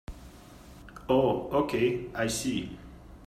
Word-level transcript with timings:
Oh 1.09 1.47
okay, 1.53 2.07
I 2.15 2.25
see. 2.25 2.75